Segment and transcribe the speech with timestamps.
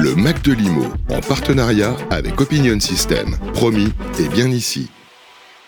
[0.00, 3.34] Le Mac de Limo, en partenariat avec Opinion System.
[3.52, 4.88] Promis, et bien ici.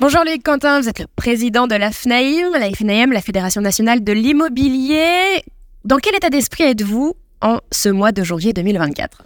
[0.00, 4.02] Bonjour Luc Quentin, vous êtes le président de la FNAIM, la FNAIM, la Fédération nationale
[4.02, 5.42] de l'immobilier.
[5.84, 9.24] Dans quel état d'esprit êtes-vous en ce mois de janvier 2024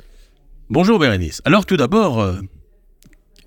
[0.68, 1.42] Bonjour Bérénice.
[1.44, 2.40] Alors tout d'abord, euh,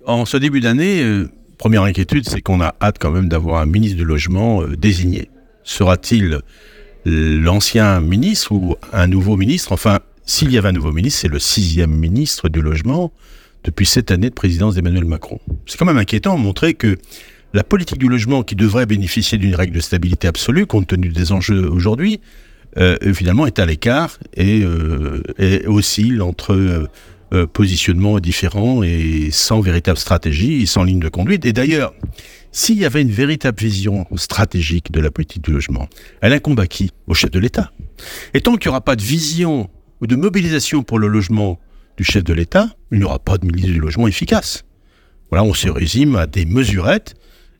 [0.06, 3.66] en ce début d'année, euh, première inquiétude, c'est qu'on a hâte quand même d'avoir un
[3.66, 5.28] ministre du logement euh, désigné.
[5.64, 6.40] Sera-t-il
[7.04, 9.72] l'ancien ministre ou un nouveau ministre?
[9.72, 13.12] Enfin, s'il y avait un nouveau ministre, c'est le sixième ministre du logement
[13.64, 15.38] depuis cette année de présidence d'Emmanuel Macron.
[15.66, 16.96] C'est quand même inquiétant de montrer que
[17.54, 21.32] la politique du logement, qui devrait bénéficier d'une règle de stabilité absolue, compte tenu des
[21.32, 22.20] enjeux aujourd'hui,
[22.78, 25.22] euh, finalement est à l'écart et, euh,
[25.66, 26.88] oscille entre euh,
[27.34, 31.44] euh, positionnements différents et sans véritable stratégie et sans ligne de conduite.
[31.44, 31.94] Et d'ailleurs,
[32.50, 35.88] s'il y avait une véritable vision stratégique de la politique du logement,
[36.20, 37.72] elle incombe à qui Au chef de l'État.
[38.34, 39.70] Et tant qu'il n'y aura pas de vision
[40.02, 41.60] ou de mobilisation pour le logement
[41.96, 44.64] du chef de l'État, il n'y aura pas de ministre du logement efficace.
[45.30, 47.14] Voilà, on se résume à des mesurettes.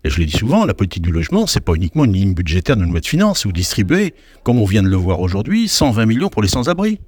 [0.04, 2.76] Et je l'ai dit souvent, la politique du logement, c'est pas uniquement une ligne budgétaire
[2.76, 6.28] d'une loi de finances ou distribuer, comme on vient de le voir aujourd'hui, 120 millions
[6.28, 6.98] pour les sans-abri.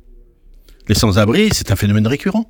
[0.87, 2.48] Les sans-abri, c'est un phénomène récurrent.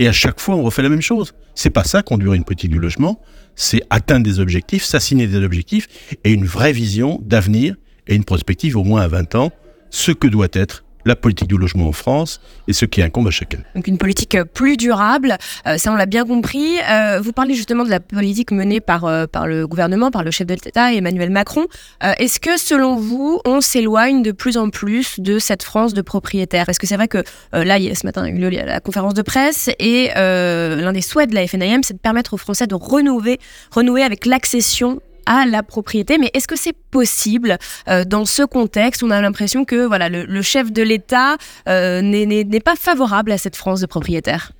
[0.00, 1.34] Et à chaque fois, on refait la même chose.
[1.54, 3.20] C'est pas ça conduire une politique du logement.
[3.54, 5.86] C'est atteindre des objectifs, s'assigner des objectifs
[6.24, 7.76] et une vraie vision d'avenir
[8.08, 9.52] et une prospective au moins à 20 ans,
[9.90, 13.30] ce que doit être la politique du logement en France et ce qui incombe à
[13.30, 13.58] chacun.
[13.74, 16.78] Donc une politique euh, plus durable, euh, ça on l'a bien compris.
[16.88, 20.46] Euh, vous parlez justement de la politique menée par, par le gouvernement, par le chef
[20.46, 21.66] de l'État, Emmanuel Macron.
[22.02, 26.66] Est-ce que selon vous, on s'éloigne de plus en plus de cette France de propriétaires?
[26.66, 29.22] Parce que c'est vrai que là, ce matin, il y a eu la conférence de
[29.22, 33.38] presse et l'un des souhaits de la FNIM, c'est de permettre aux Français de renouer,
[33.70, 36.18] renouer avec l'accession à la propriété.
[36.18, 40.42] Mais est-ce que c'est possible euh, dans ce contexte On a l'impression que voilà, le,
[40.42, 41.36] chef de l'État
[41.68, 44.52] euh, n'est pas favorable à cette France de propriétaires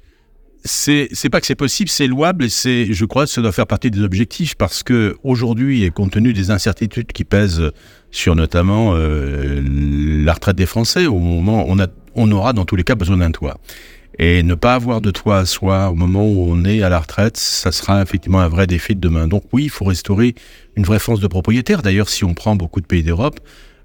[0.65, 3.67] c'est pas que c'est possible, c'est louable et c'est, je crois, que ça doit faire
[3.67, 7.71] partie des objectifs parce que aujourd'hui, et compte tenu des incertitudes qui pèsent
[8.11, 12.85] sur notamment euh, la retraite des Français, au moment a, on aura dans tous les
[12.85, 13.59] cas besoin d'un toit.
[14.21, 16.99] Et ne pas avoir de toit à soi au moment où on est à la
[16.99, 19.29] retraite, ça sera effectivement un vrai défi de demain.
[19.29, 20.35] Donc oui, il faut restaurer
[20.77, 21.83] une vraie force de propriétaire.
[21.83, 23.39] D'ailleurs, si on prend beaucoup de pays d'Europe,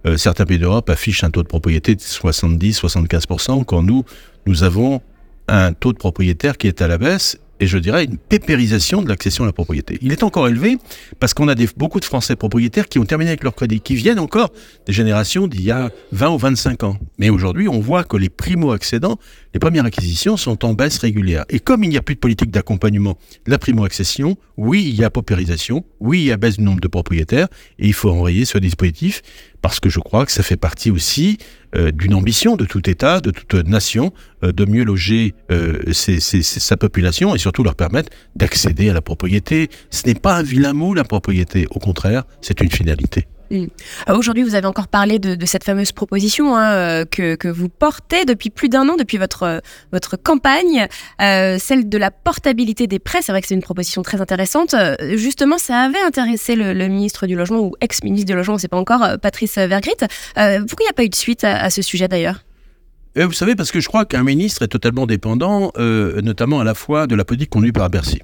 [0.07, 4.05] euh, certains pays d'Europe affichent un taux de propriété de 70-75%, quand nous,
[4.47, 5.01] nous avons
[5.47, 9.09] un taux de propriétaire qui est à la baisse et je dirais une pépérisation de
[9.09, 9.97] l'accession à la propriété.
[10.01, 10.77] Il est encore élevé
[11.19, 13.95] parce qu'on a des, beaucoup de Français propriétaires qui ont terminé avec leur crédit, qui
[13.95, 14.51] viennent encore
[14.85, 16.97] des générations d'il y a 20 ou 25 ans.
[17.17, 19.17] Mais aujourd'hui, on voit que les primo-accédants,
[19.53, 21.45] les premières acquisitions sont en baisse régulière.
[21.49, 25.03] Et comme il n'y a plus de politique d'accompagnement de la primo-accession, oui, il y
[25.03, 27.47] a paupérisation, oui, il y a baisse du nombre de propriétaires,
[27.79, 29.21] et il faut enrayer ce dispositif
[29.63, 31.37] parce que je crois que ça fait partie aussi
[31.75, 34.11] euh, d'une ambition de tout État, de toute nation,
[34.43, 39.69] euh, de mieux loger euh, sa population et surtout leur permettre d'accéder à la propriété.
[39.89, 41.65] Ce n'est pas un vilain mot, la propriété.
[41.71, 43.25] Au contraire, c'est une finalité.
[43.51, 43.65] Mm.
[44.09, 48.25] Euh, aujourd'hui, vous avez encore parlé de, cette fameuse proposition hein, euh, que, vous portez
[48.25, 49.61] depuis plus d'un an, depuis votre,
[49.91, 50.87] votre campagne,
[51.21, 53.21] euh, celle de la portabilité des prêts.
[53.21, 54.75] C'est vrai que c'est une proposition très intéressante.
[55.15, 58.67] justement, ça avait intéressé le, ministre du Logement ou ex-ministre du Logement, on ne sait
[58.67, 59.93] pas encore, Patrice Vergrit.
[59.97, 62.43] pourquoi il n'y a pas eu de suite à, ce sujet d'ailleurs?
[63.15, 67.07] Vous savez, parce que je crois qu'un ministre est totalement dépendant, notamment à la fois
[67.07, 68.21] de la politique conduite par Bercy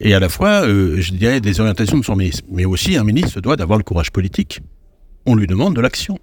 [0.00, 2.42] et à la fois, euh, je dirais, des orientations de son ministre.
[2.50, 4.60] Mais aussi, un ministre doit d'avoir le courage politique.
[5.26, 6.18] On lui demande de l'action.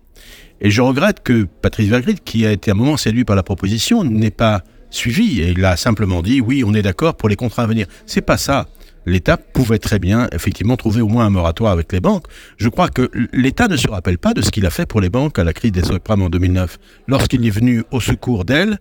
[0.60, 3.44] Et je regrette que Patrice Vergrit, qui a été à un moment séduit par la
[3.44, 5.42] proposition, n'ait pas suivi.
[5.42, 7.86] Et il a simplement dit, oui, on est d'accord pour les contrats à venir.
[8.08, 8.68] C'est pas ça.
[9.06, 12.26] L'État pouvait très bien, effectivement, trouver au moins un moratoire avec les banques.
[12.58, 15.10] Je crois que l'État ne se rappelle pas de ce qu'il a fait pour les
[15.10, 16.78] banques à la crise des subprimes en 2009.
[17.08, 18.80] Lorsqu'il est venu au secours d'elles,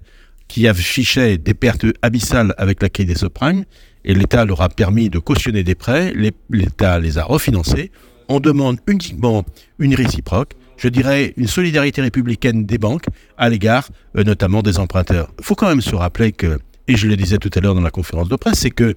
[0.48, 3.64] qui affichaient des pertes abyssales avec la crise des subprimes,
[4.06, 6.14] et l'État leur a permis de cautionner des prêts,
[6.50, 7.90] l'État les a refinancés.
[8.28, 9.44] On demande uniquement
[9.78, 13.06] une réciproque, je dirais une solidarité républicaine des banques
[13.36, 15.28] à l'égard euh, notamment des emprunteurs.
[15.38, 16.58] Il faut quand même se rappeler que,
[16.88, 18.94] et je le disais tout à l'heure dans la conférence de presse, c'est que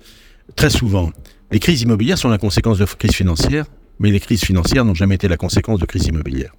[0.55, 1.11] très souvent,
[1.51, 3.65] les crises immobilières sont la conséquence de crises financières,
[3.99, 6.53] mais les crises financières n'ont jamais été la conséquence de crises immobilières.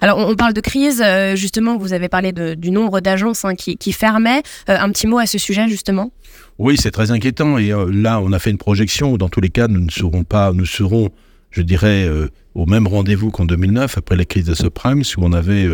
[0.00, 3.92] Alors, on parle de crise, euh, justement, vous avez parlé du nombre d'agences hein, qui,
[3.92, 4.42] fermaient.
[4.68, 6.10] Euh, un petit mot à ce sujet, justement
[6.58, 7.58] Oui, c'est très inquiétant.
[7.58, 9.16] Et euh, là, on a fait une projection.
[9.16, 11.10] Dans tous les cas, nous ne serons pas, nous serons,
[11.50, 12.08] je dirais,
[12.54, 15.68] au même rendez-vous qu'en 2009, après la crise de subprimes, où on avait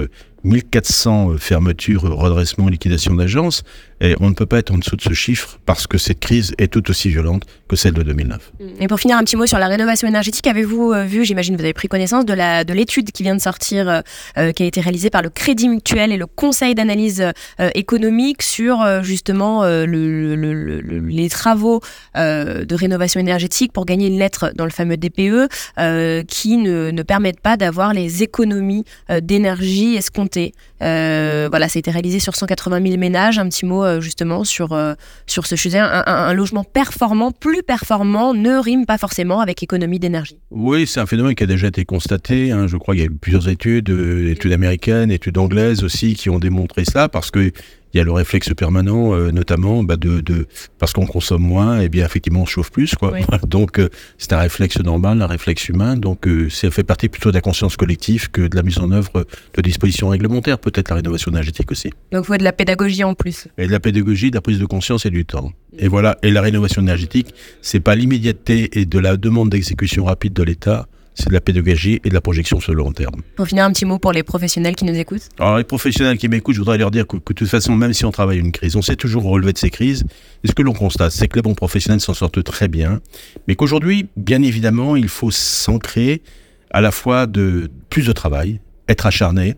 [0.47, 3.63] 1400 euh, fermetures, redressements, liquidations d'agences.
[4.03, 6.55] Et on ne peut pas être en dessous de ce chiffre parce que cette crise
[6.59, 8.53] est tout aussi violente que celle de 2009.
[8.79, 10.47] Et pour finir, un petit mot sur la rénovation énergétique.
[10.47, 13.35] Avez-vous euh, vu, j'imagine que vous avez pris connaissance de la de l'étude qui vient
[13.35, 14.01] de sortir, euh,
[14.37, 17.23] euh, qui a été réalisée par le Crédit Mutuel et le Conseil d'analyse
[17.59, 21.81] euh, économique sur euh, justement euh, le, le- le- le- les travaux
[22.19, 25.49] euh, de rénovation énergétique pour gagner une lettre dans le fameux DPE
[25.79, 30.36] euh, qui ne, ne permettent pas d'avoir les économies euh, d'énergie escomptées.
[30.83, 33.39] Euh, voilà, ça a été réalisé sur 180 000 ménages.
[33.39, 34.95] Un petit mot euh, justement sur, euh,
[35.27, 35.79] sur ce sujet.
[35.79, 40.39] Un, logement performant, plus performant, ne rime pas forcément avec économie d'énergie.
[40.51, 42.53] Oui, c'est un phénomène qui a déjà été constaté.
[42.53, 42.67] hein.
[42.67, 43.89] Je crois qu'il y a eu plusieurs études,
[44.29, 47.53] études américaines, études anglaises aussi, qui ont démontré ça parce que
[47.97, 50.47] il y a le réflexe permanent, euh, notamment bah, de, de
[50.79, 53.11] parce qu'on consomme moins, et bien effectivement on chauffe plus, quoi.
[53.13, 53.21] Oui.
[53.49, 53.89] Donc euh,
[54.19, 55.97] c'est un réflexe normal, un réflexe humain.
[55.97, 58.91] Donc euh, ça fait partie plutôt de la conscience collective que de la mise en
[58.93, 61.89] œuvre de dispositions réglementaires, peut-être la rénovation énergétique aussi.
[62.13, 63.49] Donc il faut de la pédagogie en plus.
[63.57, 65.53] Et de la pédagogie, de la prise de conscience et du temps.
[65.79, 66.19] Et voilà.
[66.23, 70.87] Et la rénovation énergétique, c'est pas l'immédiateté et de la demande d'exécution rapide de l'État,
[71.19, 73.23] c'est de la pédagogie et de la projection sur le long terme.
[73.35, 75.29] Pour finir, un petit mot pour les professionnels qui nous écoutent.
[75.39, 77.93] Alors les professionnels qui m'écoutent, je voudrais leur dire que, que de toute façon, même
[77.93, 80.05] si on travaille une crise, on sait toujours relever de ces crises.
[80.45, 83.01] Et ce que l'on constate, c'est que les bons professionnels s'en sortent très bien,
[83.49, 86.23] mais qu'aujourd'hui, bien évidemment, il faut s'ancrer
[86.71, 89.55] à la fois de plus de travail, être acharné,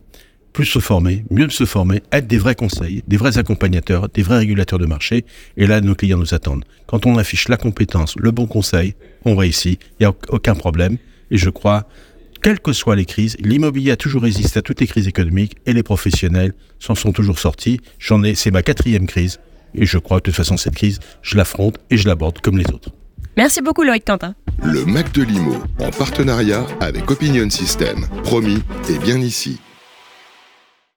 [0.52, 4.38] plus se former, mieux se former, être des vrais conseils, des vrais accompagnateurs, des vrais
[4.38, 5.24] régulateurs de marché.
[5.56, 6.64] Et là, nos clients nous attendent.
[6.86, 8.94] Quand on affiche la compétence, le bon conseil,
[9.24, 10.96] on réussit, il n'y a aucun problème.
[11.30, 11.86] Et je crois
[12.42, 15.72] quelles que soient les crises, l'immobilier a toujours résisté à toutes les crises économiques et
[15.72, 17.80] les professionnels s'en sont toujours sortis.
[17.98, 19.40] J'en ai, c'est ma quatrième crise
[19.74, 22.56] et je crois que de toute façon cette crise, je l'affronte et je l'aborde comme
[22.56, 22.90] les autres.
[23.36, 24.34] Merci beaucoup Loïc Quentin.
[24.62, 28.06] Le Mac de l'IMO, en partenariat avec Opinion System.
[28.24, 29.60] Promis, et bien ici.